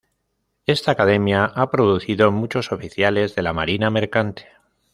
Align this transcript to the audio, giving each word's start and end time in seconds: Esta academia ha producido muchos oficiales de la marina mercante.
Esta 0.65 0.93
academia 0.93 1.45
ha 1.45 1.69
producido 1.69 2.31
muchos 2.31 2.71
oficiales 2.71 3.35
de 3.35 3.43
la 3.43 3.53
marina 3.53 3.91
mercante. 3.91 4.47